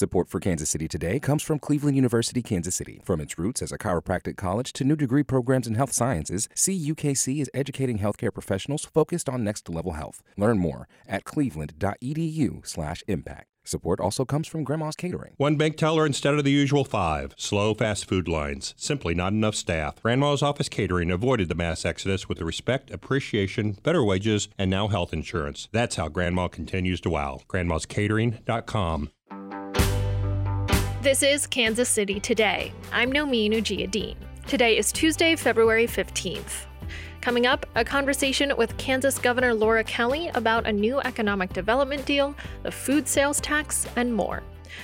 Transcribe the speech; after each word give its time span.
Support 0.00 0.30
for 0.30 0.40
Kansas 0.40 0.70
City 0.70 0.88
Today 0.88 1.20
comes 1.20 1.42
from 1.42 1.58
Cleveland 1.58 1.94
University, 1.94 2.40
Kansas 2.40 2.74
City. 2.74 3.02
From 3.04 3.20
its 3.20 3.38
roots 3.38 3.60
as 3.60 3.70
a 3.70 3.76
chiropractic 3.76 4.38
college 4.38 4.72
to 4.72 4.82
new 4.82 4.96
degree 4.96 5.22
programs 5.22 5.66
in 5.66 5.74
health 5.74 5.92
sciences, 5.92 6.48
CUKC 6.54 7.42
is 7.42 7.50
educating 7.52 7.98
healthcare 7.98 8.32
professionals 8.32 8.86
focused 8.86 9.28
on 9.28 9.44
next 9.44 9.68
level 9.68 9.92
health. 9.92 10.22
Learn 10.38 10.58
more 10.58 10.88
at 11.06 11.24
cleveland.edu/impact. 11.24 13.46
Support 13.62 14.00
also 14.00 14.24
comes 14.24 14.48
from 14.48 14.64
Grandma's 14.64 14.96
Catering. 14.96 15.34
One 15.36 15.56
bank 15.56 15.76
teller 15.76 16.06
instead 16.06 16.32
of 16.32 16.44
the 16.44 16.50
usual 16.50 16.86
five. 16.86 17.34
Slow 17.36 17.74
fast 17.74 18.08
food 18.08 18.26
lines. 18.26 18.72
Simply 18.78 19.14
not 19.14 19.34
enough 19.34 19.54
staff. 19.54 20.00
Grandma's 20.00 20.42
Office 20.42 20.70
Catering 20.70 21.10
avoided 21.10 21.50
the 21.50 21.54
mass 21.54 21.84
exodus 21.84 22.26
with 22.26 22.40
respect, 22.40 22.90
appreciation, 22.90 23.72
better 23.82 24.02
wages, 24.02 24.48
and 24.58 24.70
now 24.70 24.88
health 24.88 25.12
insurance. 25.12 25.68
That's 25.72 25.96
how 25.96 26.08
Grandma 26.08 26.48
continues 26.48 27.02
to 27.02 27.10
wow. 27.10 27.42
Grandma'sCatering.com. 27.50 29.10
This 31.02 31.22
is 31.22 31.46
Kansas 31.46 31.88
City 31.88 32.20
Today. 32.20 32.74
I'm 32.92 33.10
Nomin 33.10 33.52
Ujiyediin. 33.52 34.16
Today 34.46 34.76
is 34.76 34.92
Tuesday, 34.92 35.34
February 35.34 35.86
15th. 35.86 36.66
Coming 37.22 37.46
up, 37.46 37.64
a 37.74 37.82
conversation 37.82 38.52
with 38.58 38.76
Kansas 38.76 39.18
Governor 39.18 39.54
Laura 39.54 39.82
Kelly 39.82 40.28
about 40.34 40.66
a 40.66 40.72
new 40.72 41.00
economic 41.00 41.54
development 41.54 42.04
deal, 42.04 42.34
the 42.64 42.70
food 42.70 43.08
sales 43.08 43.40
tax, 43.40 43.86
and 43.96 44.14
more. 44.14 44.42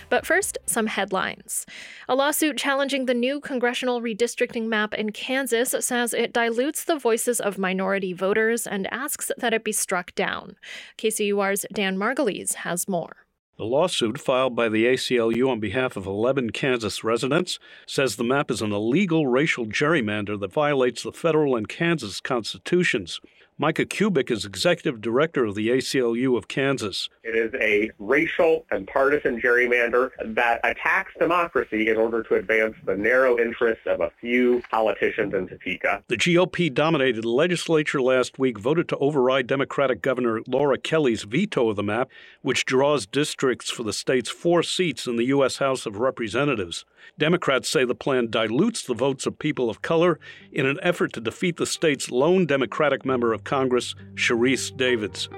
But 0.08 0.24
first, 0.24 0.56
some 0.64 0.86
headlines. 0.86 1.66
A 2.08 2.14
lawsuit 2.14 2.56
challenging 2.56 3.04
the 3.04 3.12
new 3.12 3.38
congressional 3.38 4.00
redistricting 4.00 4.68
map 4.68 4.94
in 4.94 5.12
Kansas 5.12 5.74
says 5.80 6.14
it 6.14 6.32
dilutes 6.32 6.84
the 6.84 6.98
voices 6.98 7.40
of 7.40 7.58
minority 7.58 8.14
voters 8.14 8.66
and 8.66 8.90
asks 8.90 9.30
that 9.36 9.52
it 9.52 9.64
be 9.64 9.72
struck 9.72 10.14
down. 10.14 10.56
KCUR's 10.96 11.66
Dan 11.74 11.98
Margolies 11.98 12.54
has 12.54 12.88
more. 12.88 13.25
The 13.58 13.64
lawsuit 13.64 14.20
filed 14.20 14.54
by 14.54 14.68
the 14.68 14.84
ACLU 14.84 15.48
on 15.48 15.60
behalf 15.60 15.96
of 15.96 16.04
11 16.04 16.50
Kansas 16.50 17.02
residents 17.02 17.58
says 17.86 18.16
the 18.16 18.24
map 18.24 18.50
is 18.50 18.60
an 18.60 18.70
illegal 18.70 19.26
racial 19.26 19.64
gerrymander 19.64 20.38
that 20.40 20.52
violates 20.52 21.02
the 21.02 21.12
federal 21.12 21.56
and 21.56 21.66
Kansas 21.66 22.20
constitutions. 22.20 23.18
Micah 23.58 23.86
Kubik 23.86 24.30
is 24.30 24.44
executive 24.44 25.00
director 25.00 25.46
of 25.46 25.54
the 25.54 25.70
ACLU 25.70 26.36
of 26.36 26.46
Kansas. 26.46 27.08
It 27.22 27.34
is 27.34 27.54
a 27.58 27.90
racial 27.98 28.66
and 28.70 28.86
partisan 28.86 29.40
gerrymander 29.40 30.10
that 30.34 30.60
attacks 30.62 31.12
democracy 31.18 31.88
in 31.88 31.96
order 31.96 32.22
to 32.24 32.34
advance 32.34 32.74
the 32.84 32.94
narrow 32.94 33.38
interests 33.38 33.86
of 33.86 34.02
a 34.02 34.10
few 34.20 34.62
politicians 34.70 35.32
in 35.32 35.48
Topeka. 35.48 36.02
The 36.08 36.18
GOP 36.18 36.72
dominated 36.74 37.24
legislature 37.24 38.02
last 38.02 38.38
week 38.38 38.58
voted 38.58 38.90
to 38.90 38.98
override 38.98 39.46
Democratic 39.46 40.02
Governor 40.02 40.42
Laura 40.46 40.76
Kelly's 40.76 41.22
veto 41.22 41.70
of 41.70 41.76
the 41.76 41.82
map, 41.82 42.10
which 42.42 42.66
draws 42.66 43.06
districts 43.06 43.70
for 43.70 43.84
the 43.84 43.94
state's 43.94 44.28
four 44.28 44.62
seats 44.62 45.06
in 45.06 45.16
the 45.16 45.24
U.S. 45.28 45.56
House 45.56 45.86
of 45.86 45.96
Representatives. 45.96 46.84
Democrats 47.16 47.70
say 47.70 47.86
the 47.86 47.94
plan 47.94 48.28
dilutes 48.28 48.82
the 48.82 48.92
votes 48.92 49.24
of 49.24 49.38
people 49.38 49.70
of 49.70 49.80
color 49.80 50.18
in 50.52 50.66
an 50.66 50.78
effort 50.82 51.14
to 51.14 51.20
defeat 51.22 51.56
the 51.56 51.64
state's 51.64 52.10
lone 52.10 52.44
Democratic 52.44 53.06
member 53.06 53.32
of 53.32 53.45
Congress, 53.46 53.94
Sharice 54.14 54.76
Davids. 54.76 55.30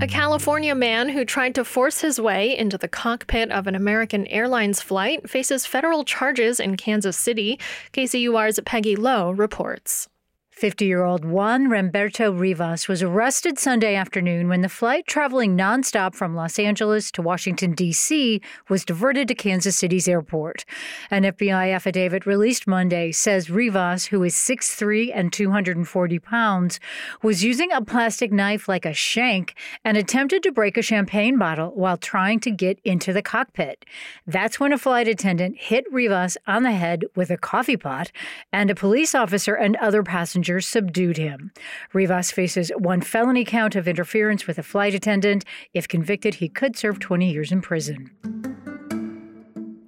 A 0.00 0.06
California 0.06 0.74
man 0.74 1.10
who 1.10 1.26
tried 1.26 1.54
to 1.56 1.64
force 1.64 2.00
his 2.00 2.18
way 2.18 2.56
into 2.56 2.78
the 2.78 2.88
cockpit 2.88 3.50
of 3.50 3.66
an 3.66 3.74
American 3.74 4.26
Airlines 4.28 4.80
flight 4.80 5.28
faces 5.28 5.66
federal 5.66 6.04
charges 6.04 6.58
in 6.58 6.78
Kansas 6.78 7.18
City. 7.18 7.60
KCUR's 7.92 8.60
Peggy 8.64 8.96
Lowe 8.96 9.30
reports. 9.30 10.08
50 10.60 10.84
year 10.84 11.04
old 11.04 11.24
Juan 11.24 11.68
Remberto 11.68 12.38
Rivas 12.38 12.86
was 12.86 13.02
arrested 13.02 13.58
Sunday 13.58 13.94
afternoon 13.94 14.46
when 14.46 14.60
the 14.60 14.68
flight 14.68 15.06
traveling 15.06 15.56
nonstop 15.56 16.14
from 16.14 16.34
Los 16.34 16.58
Angeles 16.58 17.10
to 17.12 17.22
Washington, 17.22 17.72
D.C. 17.72 18.42
was 18.68 18.84
diverted 18.84 19.26
to 19.28 19.34
Kansas 19.34 19.78
City's 19.78 20.06
airport. 20.06 20.66
An 21.10 21.22
FBI 21.22 21.74
affidavit 21.74 22.26
released 22.26 22.66
Monday 22.66 23.10
says 23.10 23.48
Rivas, 23.48 24.04
who 24.08 24.22
is 24.22 24.34
6'3 24.34 25.10
and 25.14 25.32
240 25.32 26.18
pounds, 26.18 26.78
was 27.22 27.42
using 27.42 27.72
a 27.72 27.82
plastic 27.82 28.30
knife 28.30 28.68
like 28.68 28.84
a 28.84 28.92
shank 28.92 29.54
and 29.82 29.96
attempted 29.96 30.42
to 30.42 30.52
break 30.52 30.76
a 30.76 30.82
champagne 30.82 31.38
bottle 31.38 31.70
while 31.70 31.96
trying 31.96 32.38
to 32.40 32.50
get 32.50 32.78
into 32.84 33.14
the 33.14 33.22
cockpit. 33.22 33.86
That's 34.26 34.60
when 34.60 34.74
a 34.74 34.78
flight 34.78 35.08
attendant 35.08 35.56
hit 35.56 35.86
Rivas 35.90 36.36
on 36.46 36.64
the 36.64 36.72
head 36.72 37.06
with 37.16 37.30
a 37.30 37.38
coffee 37.38 37.78
pot, 37.78 38.12
and 38.52 38.68
a 38.68 38.74
police 38.74 39.14
officer 39.14 39.54
and 39.54 39.76
other 39.76 40.02
passengers 40.02 40.49
passengers 40.50 40.66
subdued 40.66 41.16
him. 41.16 41.52
Rivas 41.92 42.32
faces 42.32 42.72
one 42.76 43.00
felony 43.00 43.44
count 43.44 43.76
of 43.76 43.86
interference 43.86 44.46
with 44.46 44.58
a 44.58 44.62
flight 44.62 44.94
attendant. 44.94 45.44
If 45.74 45.86
convicted, 45.86 46.34
he 46.34 46.48
could 46.48 46.76
serve 46.76 46.98
20 46.98 47.30
years 47.30 47.52
in 47.52 47.60
prison. 47.60 48.10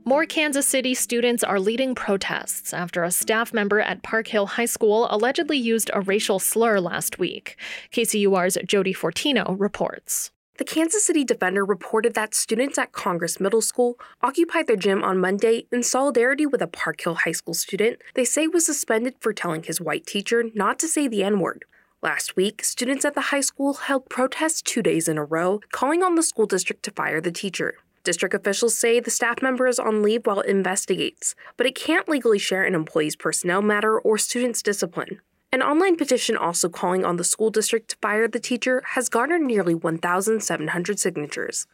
More 0.05 0.27
Kansas 0.27 0.69
City 0.69 0.95
students 0.95 1.43
are 1.43 1.59
leading 1.59 1.95
protests 1.95 2.75
after 2.75 3.03
a 3.03 3.11
staff 3.11 3.53
member 3.55 3.81
at 3.81 4.03
Park 4.03 4.29
Hill 4.29 4.47
High 4.47 4.67
School 4.67 5.09
allegedly 5.11 5.57
used 5.57 5.91
a 5.95 6.01
racial 6.01 6.39
slur 6.39 6.81
last 6.81 7.19
week. 7.19 7.57
KCUR's 7.93 8.59
Jodi 8.67 8.95
Fortino 8.95 9.57
reports. 9.59 10.32
The 10.59 10.65
Kansas 10.65 11.07
City 11.07 11.25
Defender 11.25 11.65
reported 11.65 12.13
that 12.13 12.35
students 12.35 12.77
at 12.77 12.93
Congress 12.93 13.41
Middle 13.41 13.63
School 13.63 13.99
occupied 14.21 14.67
their 14.67 14.77
gym 14.77 15.03
on 15.03 15.19
Monday 15.19 15.67
in 15.73 15.83
solidarity 15.83 16.45
with 16.45 16.61
a 16.61 16.67
Park 16.67 17.01
Hill 17.01 17.15
High 17.15 17.33
School 17.33 17.55
student 17.55 18.03
they 18.15 18.27
say 18.27 18.47
was 18.47 18.67
suspended 18.67 19.15
for 19.19 19.33
telling 19.33 19.63
his 19.63 19.81
white 19.81 20.07
teacher 20.07 20.45
not 20.55 20.79
to 20.81 20.89
say 20.89 21.09
the 21.09 21.25
N 21.25 21.41
word. 21.41 21.65
Last 22.03 22.37
week, 22.37 22.65
students 22.65 23.07
at 23.07 23.15
the 23.15 23.33
high 23.33 23.41
school 23.41 23.75
held 23.75 24.11
protests 24.11 24.61
two 24.61 24.83
days 24.83 25.09
in 25.09 25.17
a 25.17 25.25
row, 25.25 25.61
calling 25.73 26.03
on 26.03 26.17
the 26.17 26.23
school 26.23 26.47
district 26.47 26.83
to 26.83 26.91
fire 26.91 27.21
the 27.21 27.33
teacher. 27.33 27.77
District 28.05 28.35
officials 28.35 28.77
say 28.77 29.01
the 29.01 29.11
staff 29.11 29.41
member 29.41 29.67
is 29.67 29.79
on 29.79 30.03
leave 30.03 30.27
while 30.27 30.41
it 30.41 30.51
investigates, 30.51 31.35
but 31.57 31.67
it 31.67 31.75
can't 31.75 32.09
legally 32.09 32.39
share 32.39 32.65
an 32.65 32.75
employee's 32.75 33.17
personnel 33.17 33.63
matter 33.63 33.99
or 33.99 34.19
student's 34.19 34.63
discipline. 34.63 35.21
An 35.55 35.61
online 35.61 35.97
petition 35.97 36.35
also 36.35 36.71
calling 36.71 37.05
on 37.05 37.17
the 37.19 37.25
school 37.25 37.51
district 37.51 37.91
to 37.91 37.97
fire 38.01 38.27
the 38.27 38.41
teacher 38.41 38.83
has 38.95 39.11
garnered 39.11 39.43
nearly 39.43 39.75
1,700 39.75 40.99
signatures. 40.99 41.67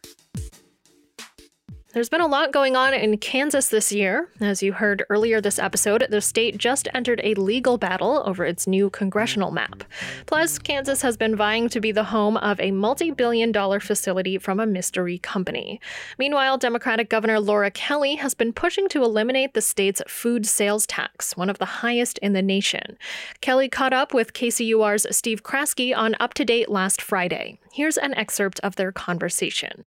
There's 1.91 2.09
been 2.09 2.21
a 2.21 2.27
lot 2.27 2.51
going 2.51 2.75
on 2.75 2.93
in 2.93 3.17
Kansas 3.17 3.69
this 3.69 3.91
year. 3.91 4.29
As 4.39 4.61
you 4.61 4.73
heard 4.73 5.03
earlier 5.09 5.41
this 5.41 5.57
episode, 5.57 6.05
the 6.11 6.21
state 6.21 6.55
just 6.55 6.87
entered 6.93 7.19
a 7.23 7.33
legal 7.33 7.79
battle 7.79 8.21
over 8.27 8.45
its 8.45 8.67
new 8.67 8.91
congressional 8.91 9.49
map. 9.49 9.83
Plus, 10.27 10.59
Kansas 10.59 11.01
has 11.01 11.17
been 11.17 11.35
vying 11.35 11.67
to 11.69 11.81
be 11.81 11.91
the 11.91 12.03
home 12.03 12.37
of 12.37 12.59
a 12.59 12.69
multi 12.69 13.09
billion 13.09 13.51
dollar 13.51 13.79
facility 13.79 14.37
from 14.37 14.59
a 14.59 14.67
mystery 14.67 15.17
company. 15.17 15.81
Meanwhile, 16.19 16.59
Democratic 16.59 17.09
Governor 17.09 17.39
Laura 17.39 17.71
Kelly 17.71 18.17
has 18.17 18.35
been 18.35 18.53
pushing 18.53 18.87
to 18.89 19.03
eliminate 19.03 19.55
the 19.55 19.61
state's 19.61 20.03
food 20.07 20.45
sales 20.45 20.85
tax, 20.85 21.35
one 21.35 21.49
of 21.49 21.57
the 21.57 21.65
highest 21.65 22.19
in 22.19 22.33
the 22.33 22.43
nation. 22.43 22.99
Kelly 23.41 23.67
caught 23.67 23.93
up 23.93 24.13
with 24.13 24.33
KCUR's 24.33 25.07
Steve 25.17 25.41
Kraske 25.41 25.97
on 25.97 26.15
Up 26.19 26.35
to 26.35 26.45
Date 26.45 26.69
last 26.69 27.01
Friday. 27.01 27.59
Here's 27.73 27.97
an 27.97 28.13
excerpt 28.13 28.59
of 28.59 28.75
their 28.75 28.91
conversation. 28.91 29.85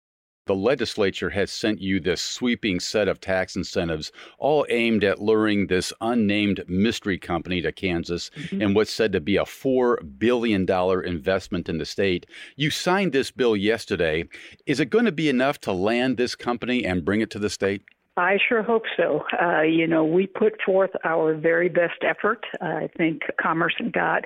The 0.51 0.55
legislature 0.55 1.29
has 1.29 1.49
sent 1.49 1.79
you 1.79 2.01
this 2.01 2.21
sweeping 2.21 2.81
set 2.81 3.07
of 3.07 3.21
tax 3.21 3.55
incentives, 3.55 4.11
all 4.37 4.65
aimed 4.67 5.01
at 5.01 5.21
luring 5.21 5.67
this 5.67 5.93
unnamed 6.01 6.65
mystery 6.67 7.17
company 7.17 7.61
to 7.61 7.71
Kansas 7.71 8.29
mm-hmm. 8.35 8.61
and 8.61 8.75
what's 8.75 8.91
said 8.91 9.13
to 9.13 9.21
be 9.21 9.37
a 9.37 9.45
$4 9.45 10.19
billion 10.19 10.69
investment 11.05 11.69
in 11.69 11.77
the 11.77 11.85
state. 11.85 12.25
You 12.57 12.69
signed 12.69 13.13
this 13.13 13.31
bill 13.31 13.55
yesterday. 13.55 14.27
Is 14.65 14.81
it 14.81 14.89
going 14.89 15.05
to 15.05 15.13
be 15.13 15.29
enough 15.29 15.57
to 15.61 15.71
land 15.71 16.17
this 16.17 16.35
company 16.35 16.83
and 16.83 17.05
bring 17.05 17.21
it 17.21 17.29
to 17.29 17.39
the 17.39 17.49
state? 17.49 17.83
I 18.17 18.37
sure 18.49 18.61
hope 18.61 18.83
so. 18.97 19.23
Uh, 19.41 19.61
you 19.61 19.87
know, 19.87 20.03
we 20.03 20.27
put 20.27 20.61
forth 20.65 20.91
our 21.05 21.33
very 21.33 21.69
best 21.69 22.03
effort. 22.03 22.43
I 22.59 22.89
think 22.97 23.21
Commerce 23.41 23.75
got 23.93 24.25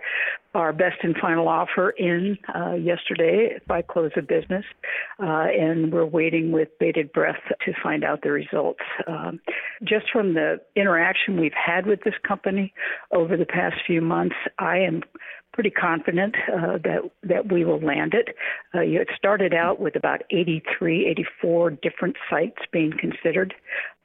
our 0.56 0.73
best 0.73 0.96
and 1.03 1.16
final 1.18 1.47
offer 1.47 1.91
in 1.91 2.38
uh, 2.56 2.73
yesterday 2.73 3.59
by 3.68 3.84
close 3.84 4.12
of 4.16 4.28
business, 4.28 4.63
uh, 5.22 5.47
and 5.51 5.94
we're 5.94 6.06
waiting 6.06 6.51
with 6.51 6.69
bated 6.79 7.12
breath 7.13 7.41
to 7.66 7.73
find 7.84 8.03
out 8.03 8.22
the 8.23 8.31
results. 8.31 8.79
Um, 9.05 9.40
just 9.84 10.05
from 10.11 10.34
the 10.34 10.61
interaction 10.76 11.40
we've 11.40 11.52
had 11.53 11.85
with 11.85 11.99
this 12.03 12.16
company 12.28 12.73
over 13.11 13.38
the 13.38 13.46
past 13.46 13.76
few 13.85 14.02
months, 14.02 14.35
I 14.58 14.78
am 14.79 15.03
pretty 15.55 15.69
confident 15.72 16.35
uh, 16.53 16.78
that 16.84 16.99
that 17.23 17.52
we 17.52 17.63
will 17.63 17.79
land 17.79 18.13
it. 18.13 18.35
Uh, 18.75 18.81
it 18.81 19.07
started 19.17 19.53
out 19.53 19.79
with 19.79 19.96
about 19.96 20.22
83, 20.29 21.07
84 21.07 21.72
different 21.72 22.17
sites 22.29 22.57
being 22.73 22.91
considered, 22.99 23.53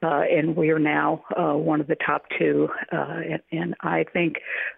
uh, 0.01 0.21
and 0.31 0.55
we 0.55 0.69
are 0.69 0.79
now 0.79 1.23
uh, 1.37 1.53
one 1.53 1.81
of 1.81 1.87
the 1.87 1.97
top 2.03 2.23
two. 2.39 2.69
Uh, 2.91 3.19
and, 3.31 3.41
and 3.51 3.75
I 3.81 4.05
think 4.13 4.37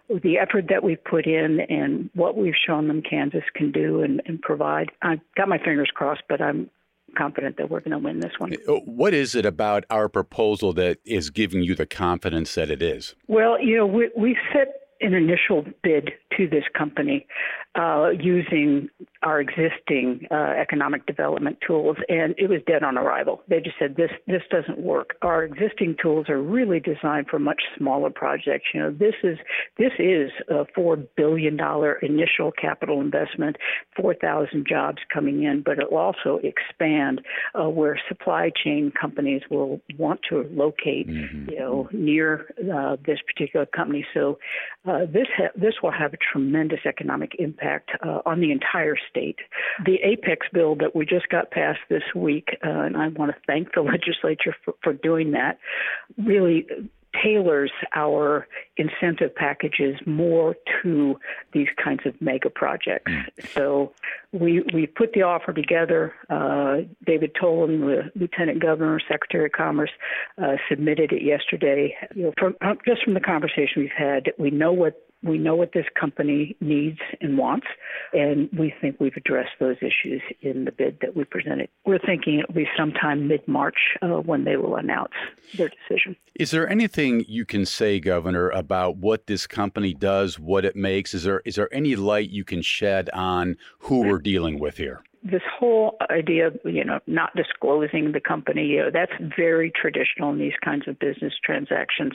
the 0.09 0.39
effort 0.39 0.65
that 0.69 0.83
we've 0.83 1.03
put 1.03 1.27
in 1.27 1.59
and 1.69 2.09
what 2.15 2.35
we've 2.35 2.55
shown 2.67 2.87
them 2.87 3.03
Kansas 3.07 3.43
can 3.55 3.71
do 3.71 4.01
and, 4.01 4.21
and 4.25 4.41
provide, 4.41 4.89
I've 5.03 5.21
got 5.37 5.47
my 5.47 5.59
fingers 5.59 5.91
crossed, 5.93 6.23
but 6.27 6.41
I'm 6.41 6.71
confident 7.15 7.57
that 7.57 7.69
we're 7.69 7.81
going 7.81 7.91
to 7.91 7.99
win 7.99 8.19
this 8.19 8.33
one. 8.39 8.53
Uh, 8.67 8.73
what 8.85 9.13
is 9.13 9.35
it 9.35 9.45
about 9.45 9.83
our 9.91 10.09
proposal 10.09 10.73
that 10.73 10.97
is 11.05 11.29
giving 11.29 11.61
you 11.61 11.75
the 11.75 11.85
confidence 11.85 12.55
that 12.55 12.71
it 12.71 12.81
is? 12.81 13.13
Well, 13.27 13.61
you 13.61 13.77
know, 13.77 13.85
we, 13.85 14.09
we 14.17 14.35
set 14.51 14.82
an 15.03 15.13
initial 15.13 15.65
bid 15.83 16.11
to 16.37 16.47
this 16.47 16.63
company 16.75 17.27
uh, 17.75 18.09
using 18.19 18.89
our 19.23 19.39
existing 19.39 20.27
uh, 20.31 20.53
economic 20.59 21.05
development 21.05 21.57
tools, 21.65 21.97
and 22.09 22.35
it 22.37 22.49
was 22.49 22.59
dead 22.67 22.83
on 22.83 22.97
arrival. 22.97 23.41
They 23.47 23.59
just 23.59 23.77
said 23.79 23.95
this 23.95 24.11
this 24.27 24.41
doesn't 24.49 24.79
work. 24.79 25.15
Our 25.21 25.43
existing 25.43 25.95
tools 26.01 26.29
are 26.29 26.41
really 26.41 26.79
designed 26.79 27.27
for 27.29 27.39
much 27.39 27.61
smaller 27.77 28.09
projects. 28.09 28.65
You 28.73 28.81
know, 28.81 28.91
this 28.91 29.15
is 29.23 29.37
this 29.77 29.91
is 29.99 30.31
a 30.49 30.65
four 30.75 30.97
billion 30.97 31.57
dollar 31.57 31.93
initial 31.95 32.51
capital 32.51 33.01
investment, 33.01 33.57
four 33.95 34.13
thousand 34.13 34.67
jobs 34.67 34.99
coming 35.13 35.43
in, 35.43 35.61
but 35.63 35.79
it 35.79 35.91
will 35.91 35.99
also 35.99 36.39
expand 36.43 37.21
uh, 37.55 37.69
where 37.69 37.99
supply 38.07 38.51
chain 38.63 38.91
companies 38.99 39.41
will 39.49 39.81
want 39.97 40.19
to 40.29 40.47
locate. 40.51 41.07
Mm-hmm. 41.07 41.49
You 41.49 41.59
know, 41.59 41.89
near 41.91 42.53
uh, 42.73 42.97
this 43.05 43.19
particular 43.25 43.65
company. 43.65 44.05
So 44.13 44.37
uh, 44.85 45.05
this 45.05 45.27
ha- 45.37 45.53
this 45.55 45.75
will 45.81 45.91
have 45.91 46.13
a 46.13 46.17
tremendous 46.31 46.79
economic 46.85 47.35
impact 47.39 47.91
uh, 48.05 48.19
on 48.25 48.39
the 48.41 48.51
entire 48.51 48.95
state. 49.13 49.37
The 49.85 49.97
Apex 50.03 50.47
bill 50.51 50.75
that 50.75 50.95
we 50.95 51.05
just 51.05 51.29
got 51.29 51.51
passed 51.51 51.81
this 51.89 52.03
week, 52.15 52.57
uh, 52.65 52.69
and 52.69 52.97
I 52.97 53.09
want 53.09 53.31
to 53.31 53.37
thank 53.45 53.73
the 53.73 53.81
legislature 53.93 54.55
for, 54.65 54.73
for 54.81 54.93
doing 54.93 55.31
that, 55.31 55.59
really 56.17 56.67
tailors 57.21 57.71
our 57.95 58.47
incentive 58.77 59.35
packages 59.35 59.95
more 60.07 60.55
to 60.81 61.19
these 61.53 61.67
kinds 61.81 62.01
of 62.05 62.19
mega 62.19 62.49
projects. 62.49 63.11
Mm. 63.11 63.53
So 63.53 63.93
we 64.31 64.63
we 64.73 64.87
put 64.87 65.13
the 65.13 65.21
offer 65.21 65.53
together. 65.53 66.13
Uh, 66.29 66.87
David 67.05 67.35
Toland, 67.39 67.83
the 67.83 68.11
Lieutenant 68.15 68.61
Governor, 68.61 68.99
Secretary 69.07 69.45
of 69.45 69.51
Commerce, 69.51 69.91
uh, 70.41 70.55
submitted 70.69 71.11
it 71.11 71.21
yesterday. 71.21 71.95
You 72.15 72.23
know, 72.23 72.33
from, 72.37 72.55
just 72.85 73.03
from 73.03 73.13
the 73.13 73.19
conversation 73.19 73.81
we've 73.81 73.89
had, 73.95 74.31
we 74.39 74.49
know 74.49 74.73
what 74.73 74.99
we 75.23 75.37
know 75.37 75.55
what 75.55 75.71
this 75.73 75.85
company 75.99 76.55
needs 76.59 76.99
and 77.21 77.37
wants, 77.37 77.67
and 78.13 78.49
we 78.57 78.73
think 78.81 78.99
we've 78.99 79.15
addressed 79.15 79.51
those 79.59 79.77
issues 79.77 80.21
in 80.41 80.65
the 80.65 80.71
bid 80.71 80.99
that 81.01 81.15
we 81.15 81.23
presented. 81.23 81.69
We're 81.85 81.99
thinking 81.99 82.39
it'll 82.39 82.53
be 82.53 82.67
sometime 82.77 83.27
mid 83.27 83.47
March 83.47 83.77
uh, 84.01 84.19
when 84.19 84.43
they 84.43 84.57
will 84.57 84.75
announce 84.75 85.13
their 85.55 85.69
decision. 85.69 86.15
Is 86.35 86.51
there 86.51 86.69
anything 86.69 87.25
you 87.27 87.45
can 87.45 87.65
say, 87.65 87.99
Governor, 87.99 88.49
about 88.49 88.97
what 88.97 89.27
this 89.27 89.47
company 89.47 89.93
does, 89.93 90.39
what 90.39 90.65
it 90.65 90.75
makes? 90.75 91.13
Is 91.13 91.23
there 91.23 91.41
is 91.45 91.55
there 91.55 91.73
any 91.73 91.95
light 91.95 92.29
you 92.29 92.43
can 92.43 92.61
shed 92.61 93.09
on 93.11 93.57
who 93.79 94.01
we're 94.01 94.19
dealing 94.19 94.59
with 94.59 94.77
here? 94.77 95.03
this 95.23 95.41
whole 95.57 95.95
idea 96.11 96.47
of 96.47 96.59
you 96.65 96.83
know 96.83 96.99
not 97.07 97.33
disclosing 97.35 98.11
the 98.11 98.19
company 98.19 98.65
you 98.65 98.79
know 98.79 98.91
that's 98.91 99.13
very 99.37 99.71
traditional 99.71 100.31
in 100.31 100.37
these 100.37 100.57
kinds 100.63 100.87
of 100.87 100.99
business 100.99 101.33
transactions 101.43 102.11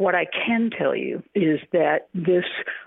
what 0.00 0.14
i 0.14 0.24
can 0.46 0.70
tell 0.70 0.94
you 0.94 1.22
is 1.34 1.60
that 1.72 2.08
this 2.14 2.44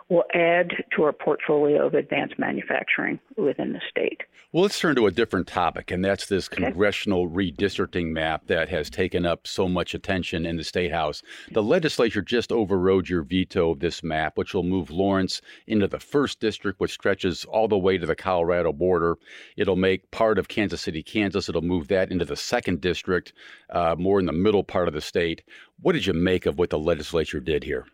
will 0.09 0.23
add 0.33 0.71
to 0.95 1.03
our 1.03 1.13
portfolio 1.13 1.85
of 1.85 1.93
advanced 1.93 2.37
manufacturing 2.37 3.19
within 3.37 3.73
the 3.73 3.81
state 3.89 4.21
well 4.51 4.63
let's 4.63 4.79
turn 4.79 4.95
to 4.95 5.07
a 5.07 5.11
different 5.11 5.47
topic 5.47 5.91
and 5.91 6.03
that's 6.03 6.25
this 6.27 6.49
okay. 6.51 6.63
congressional 6.63 7.29
redistricting 7.29 8.07
map 8.11 8.47
that 8.47 8.67
has 8.67 8.89
taken 8.89 9.25
up 9.25 9.45
so 9.47 9.67
much 9.67 9.93
attention 9.93 10.45
in 10.45 10.57
the 10.57 10.63
state 10.63 10.91
house 10.91 11.21
the 11.51 11.63
legislature 11.63 12.21
just 12.21 12.51
overrode 12.51 13.07
your 13.07 13.21
veto 13.21 13.71
of 13.71 13.79
this 13.79 14.03
map 14.03 14.37
which 14.37 14.53
will 14.53 14.63
move 14.63 14.89
lawrence 14.89 15.41
into 15.67 15.87
the 15.87 15.99
first 15.99 16.39
district 16.39 16.79
which 16.79 16.91
stretches 16.91 17.45
all 17.45 17.67
the 17.67 17.77
way 17.77 17.97
to 17.97 18.05
the 18.05 18.15
colorado 18.15 18.73
border 18.73 19.17
It'll 19.57 19.75
make 19.75 20.09
part 20.11 20.37
of 20.37 20.47
Kansas 20.47 20.81
City, 20.81 21.03
Kansas. 21.03 21.49
It'll 21.49 21.61
move 21.61 21.87
that 21.89 22.11
into 22.11 22.25
the 22.25 22.35
second 22.35 22.81
district, 22.81 23.33
uh, 23.69 23.95
more 23.97 24.19
in 24.19 24.25
the 24.25 24.33
middle 24.33 24.63
part 24.63 24.87
of 24.87 24.93
the 24.93 25.01
state. 25.01 25.43
What 25.83 25.93
did 25.93 26.05
you 26.05 26.13
make 26.13 26.45
of 26.45 26.57
what 26.57 26.71
the 26.71 26.79
legislature 26.79 27.39
did 27.39 27.63
here? 27.63 27.85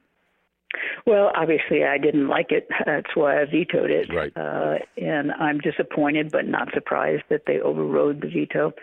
Well, 1.05 1.31
obviously, 1.35 1.83
I 1.83 1.97
didn't 1.97 2.27
like 2.27 2.51
it. 2.51 2.67
That's 2.85 3.15
why 3.15 3.41
I 3.41 3.45
vetoed 3.45 3.89
it. 3.89 4.13
Right. 4.13 4.31
Uh, 4.35 4.75
and 4.97 5.31
I'm 5.31 5.57
disappointed, 5.57 6.31
but 6.31 6.47
not 6.47 6.69
surprised 6.73 7.23
that 7.29 7.43
they 7.47 7.59
overrode 7.59 8.21
the 8.21 8.27
veto. 8.27 8.73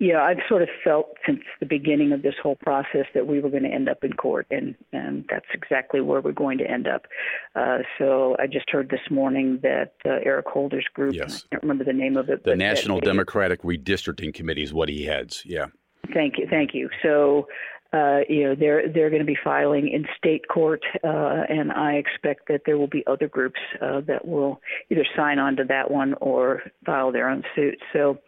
Yeah, 0.00 0.22
I've 0.22 0.38
sort 0.48 0.62
of 0.62 0.68
felt 0.82 1.10
since 1.26 1.40
the 1.60 1.66
beginning 1.66 2.12
of 2.12 2.22
this 2.22 2.34
whole 2.42 2.56
process 2.56 3.04
that 3.14 3.26
we 3.26 3.38
were 3.38 3.50
going 3.50 3.64
to 3.64 3.68
end 3.68 3.88
up 3.88 4.02
in 4.02 4.14
court, 4.14 4.46
and 4.50 4.74
and 4.92 5.26
that's 5.28 5.46
exactly 5.52 6.00
where 6.00 6.22
we're 6.22 6.32
going 6.32 6.56
to 6.58 6.68
end 6.68 6.88
up. 6.88 7.06
Uh, 7.54 7.78
so 7.98 8.34
I 8.38 8.46
just 8.46 8.70
heard 8.70 8.88
this 8.88 9.10
morning 9.10 9.60
that 9.62 9.92
uh, 10.06 10.18
Eric 10.24 10.46
Holder's 10.46 10.86
group, 10.94 11.14
yes. 11.14 11.44
I 11.44 11.54
can't 11.54 11.62
remember 11.62 11.84
the 11.84 11.92
name 11.92 12.16
of 12.16 12.30
it, 12.30 12.44
the 12.44 12.56
National 12.56 12.98
Democratic 12.98 13.62
Redistricting 13.62 14.32
Committee 14.32 14.62
is 14.62 14.72
what 14.72 14.88
he 14.88 15.04
heads. 15.04 15.42
Yeah. 15.44 15.66
Thank 16.14 16.38
you, 16.38 16.46
thank 16.48 16.72
you. 16.72 16.88
So 17.02 17.46
uh, 17.92 18.20
you 18.28 18.44
know 18.44 18.54
they're 18.54 18.88
they're 18.88 19.10
going 19.10 19.20
to 19.20 19.26
be 19.26 19.38
filing 19.42 19.88
in 19.88 20.06
state 20.16 20.46
court, 20.48 20.82
uh, 21.02 21.42
and 21.48 21.72
I 21.72 21.94
expect 21.94 22.46
that 22.48 22.62
there 22.64 22.78
will 22.78 22.86
be 22.86 23.04
other 23.06 23.28
groups 23.28 23.58
uh, 23.82 24.00
that 24.06 24.26
will 24.26 24.60
either 24.90 25.04
sign 25.16 25.38
on 25.38 25.56
to 25.56 25.64
that 25.64 25.90
one 25.90 26.14
or 26.20 26.62
file 26.86 27.10
their 27.10 27.28
own 27.28 27.42
suit. 27.56 27.78
So 27.92 28.18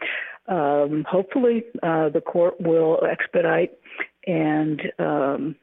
um, 0.49 1.05
hopefully 1.09 1.65
uh, 1.83 2.09
the 2.09 2.21
court 2.21 2.61
will 2.61 3.01
expedite, 3.09 3.71
and 4.27 4.83
um, 4.99 5.57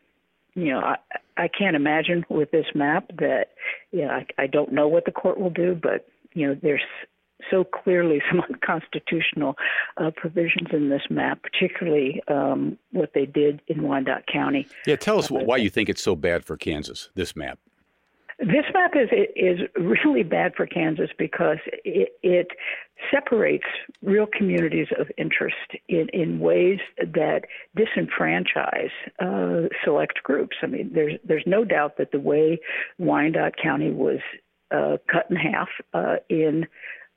you 0.55 0.71
know 0.71 0.79
I, 0.79 0.95
I 1.35 1.47
can't 1.49 1.75
imagine 1.75 2.25
with 2.29 2.51
this 2.51 2.67
map 2.73 3.09
that 3.17 3.47
you 3.91 4.05
know 4.05 4.11
I, 4.11 4.25
I 4.37 4.47
don't 4.47 4.71
know 4.71 4.87
what 4.87 5.03
the 5.05 5.11
court 5.11 5.37
will 5.39 5.49
do, 5.49 5.77
but 5.81 6.07
you 6.33 6.47
know 6.47 6.57
there's 6.61 6.81
so 7.49 7.63
clearly 7.63 8.21
some 8.31 8.41
unconstitutional 8.41 9.55
uh, 9.97 10.11
provisions 10.15 10.69
in 10.71 10.89
this 10.89 11.03
map, 11.09 11.41
particularly 11.41 12.21
um, 12.27 12.77
what 12.91 13.13
they 13.13 13.25
did 13.25 13.61
in 13.67 13.83
Wyandotte 13.83 14.27
County. 14.27 14.67
Yeah, 14.85 14.95
tell 14.95 15.19
us 15.19 15.31
uh, 15.31 15.35
why 15.35 15.57
you 15.57 15.69
think 15.69 15.89
it's 15.89 16.03
so 16.03 16.15
bad 16.15 16.45
for 16.45 16.57
Kansas, 16.57 17.09
this 17.15 17.35
map. 17.35 17.59
This 18.39 18.63
map 18.73 18.93
is 18.95 19.09
is 19.35 19.59
really 19.75 20.23
bad 20.23 20.53
for 20.55 20.65
Kansas 20.65 21.09
because 21.17 21.57
it, 21.83 22.13
it 22.23 22.47
separates 23.11 23.65
real 24.01 24.27
communities 24.27 24.87
of 24.97 25.07
interest 25.17 25.57
in, 25.89 26.07
in 26.13 26.39
ways 26.39 26.79
that 26.97 27.41
disenfranchise 27.77 28.91
uh, 29.19 29.67
select 29.83 30.23
groups. 30.23 30.55
I 30.61 30.67
mean, 30.67 30.91
there's 30.93 31.19
there's 31.25 31.43
no 31.45 31.65
doubt 31.65 31.97
that 31.97 32.13
the 32.13 32.19
way 32.21 32.59
Wyandotte 32.97 33.55
County 33.61 33.91
was 33.91 34.19
uh, 34.71 34.97
cut 35.11 35.29
in 35.29 35.35
half 35.35 35.67
uh, 35.93 36.17
in 36.29 36.65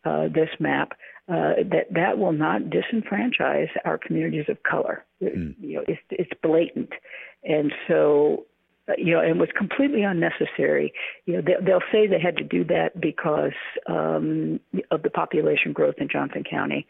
uh, 0.04 0.28
this 0.28 0.48
map, 0.58 0.92
uh, 1.28 1.54
that 1.70 1.86
that 1.90 2.18
will 2.18 2.32
not 2.32 2.62
disenfranchise 2.62 3.70
our 3.84 3.98
communities 3.98 4.46
of 4.48 4.62
color. 4.62 5.04
Mm. 5.22 5.54
You 5.60 5.76
know, 5.76 5.84
it's 5.86 6.00
it's 6.10 6.32
blatant, 6.42 6.90
and 7.44 7.72
so 7.86 8.46
uh, 8.88 8.94
you 8.98 9.12
know, 9.12 9.20
and 9.20 9.38
was 9.38 9.48
completely 9.56 10.02
unnecessary. 10.02 10.92
You 11.26 11.34
know, 11.34 11.42
they, 11.42 11.72
will 11.72 11.82
say 11.92 12.08
they 12.08 12.20
had 12.20 12.36
to 12.38 12.44
do 12.44 12.64
that 12.64 13.00
because 13.00 13.52
um, 13.86 14.58
of 14.90 15.02
the 15.02 15.10
population 15.10 15.72
growth 15.72 15.94
in 15.98 16.08
Johnson 16.08 16.42
County. 16.48 16.86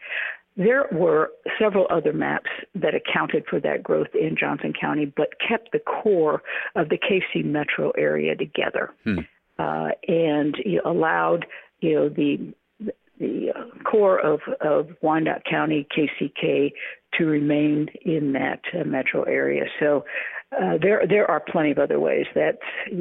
There 0.56 0.86
were 0.92 1.30
several 1.58 1.86
other 1.90 2.12
maps 2.12 2.50
that 2.74 2.94
accounted 2.94 3.44
for 3.48 3.58
that 3.60 3.82
growth 3.82 4.08
in 4.14 4.36
Johnson 4.38 4.72
County, 4.78 5.04
but 5.04 5.28
kept 5.46 5.72
the 5.72 5.80
core 5.80 6.42
of 6.76 6.88
the 6.88 6.98
KC 6.98 7.44
metro 7.44 7.90
area 7.96 8.36
together, 8.36 8.94
hmm. 9.04 9.18
uh, 9.58 9.88
and 10.08 10.56
you 10.64 10.76
know, 10.76 10.90
allowed 10.90 11.46
you 11.80 11.94
know 11.94 12.08
the 12.08 12.54
the 13.22 13.52
uh, 13.54 13.82
core 13.84 14.18
of, 14.18 14.40
of 14.60 14.88
Wyandotte 15.00 15.44
County, 15.48 15.86
KCK, 15.96 16.72
to 17.18 17.24
remain 17.24 17.88
in 18.04 18.32
that 18.32 18.60
uh, 18.74 18.84
metro 18.84 19.22
area. 19.22 19.64
So 19.78 20.04
uh, 20.60 20.76
there 20.82 21.06
there 21.08 21.30
are 21.30 21.40
plenty 21.40 21.70
of 21.70 21.78
other 21.78 21.98
ways 21.98 22.26
that 22.34 22.58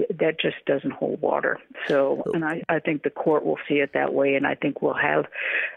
that 0.10 0.40
just 0.40 0.56
doesn't 0.66 0.92
hold 0.92 1.22
water. 1.22 1.60
So, 1.88 2.24
and 2.34 2.46
I, 2.46 2.62
I 2.70 2.80
think 2.80 3.04
the 3.04 3.10
court 3.10 3.46
will 3.46 3.58
see 3.68 3.76
it 3.76 3.92
that 3.94 4.14
way, 4.14 4.36
and 4.36 4.48
I 4.48 4.56
think 4.56 4.82
we'll 4.82 4.94
have 4.94 5.26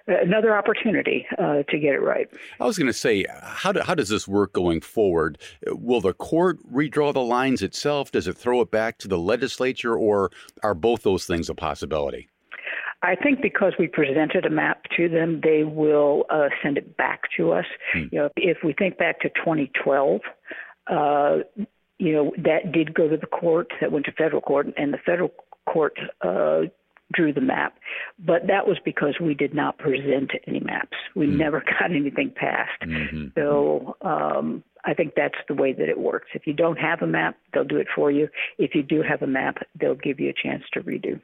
another 0.06 0.56
opportunity 0.56 1.26
uh, 1.36 1.64
to 1.68 1.78
get 1.78 1.94
it 1.94 2.02
right. 2.02 2.28
I 2.60 2.66
was 2.66 2.78
going 2.78 2.86
to 2.86 2.92
say, 2.92 3.24
how 3.42 3.72
do, 3.72 3.80
how 3.80 3.96
does 3.96 4.08
this 4.08 4.28
work 4.28 4.52
going 4.52 4.82
forward? 4.82 5.38
Will 5.66 6.00
the 6.00 6.14
court 6.14 6.58
redraw 6.72 7.12
the 7.12 7.22
lines 7.22 7.60
itself? 7.60 8.12
Does 8.12 8.28
it 8.28 8.36
throw 8.36 8.60
it 8.60 8.70
back 8.70 8.98
to 8.98 9.08
the 9.08 9.18
legislature, 9.18 9.96
or 9.96 10.30
are 10.62 10.74
both 10.74 11.02
those 11.02 11.26
things 11.26 11.48
a 11.48 11.54
possibility? 11.54 12.28
I 13.04 13.16
think 13.16 13.42
because 13.42 13.74
we 13.78 13.86
presented 13.86 14.46
a 14.46 14.50
map 14.50 14.84
to 14.96 15.08
them, 15.10 15.40
they 15.42 15.62
will 15.62 16.24
uh, 16.30 16.48
send 16.62 16.78
it 16.78 16.96
back 16.96 17.22
to 17.36 17.52
us. 17.52 17.66
Hmm. 17.92 18.04
You 18.10 18.18
know, 18.18 18.28
if 18.36 18.58
we 18.64 18.72
think 18.72 18.96
back 18.96 19.20
to 19.20 19.28
2012, 19.28 20.20
uh, 20.90 21.36
you 21.98 22.12
know 22.12 22.32
that 22.38 22.72
did 22.72 22.94
go 22.94 23.08
to 23.08 23.16
the 23.16 23.26
court, 23.26 23.72
that 23.80 23.92
went 23.92 24.06
to 24.06 24.12
federal 24.12 24.40
court, 24.40 24.68
and 24.76 24.92
the 24.92 24.98
federal 25.04 25.32
court 25.66 25.98
uh, 26.22 26.62
drew 27.12 27.32
the 27.32 27.42
map. 27.42 27.76
But 28.18 28.46
that 28.46 28.66
was 28.66 28.78
because 28.84 29.16
we 29.20 29.34
did 29.34 29.54
not 29.54 29.76
present 29.76 30.32
any 30.46 30.60
maps. 30.60 30.96
We 31.14 31.26
hmm. 31.26 31.36
never 31.36 31.60
got 31.78 31.90
anything 31.90 32.32
passed. 32.34 32.82
Mm-hmm. 32.82 33.28
So 33.36 33.96
um, 34.00 34.64
I 34.84 34.94
think 34.94 35.12
that's 35.14 35.38
the 35.46 35.54
way 35.54 35.74
that 35.74 35.88
it 35.88 35.98
works. 35.98 36.28
If 36.34 36.46
you 36.46 36.54
don't 36.54 36.78
have 36.78 37.02
a 37.02 37.06
map, 37.06 37.36
they'll 37.52 37.64
do 37.64 37.76
it 37.76 37.86
for 37.94 38.10
you. 38.10 38.28
If 38.58 38.74
you 38.74 38.82
do 38.82 39.02
have 39.02 39.20
a 39.22 39.26
map, 39.26 39.58
they'll 39.78 39.94
give 39.94 40.20
you 40.20 40.30
a 40.30 40.48
chance 40.48 40.62
to 40.72 40.80
redo. 40.80 41.20